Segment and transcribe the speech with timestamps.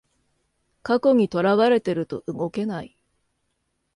[0.81, 2.97] 過去にとらわれてると動けない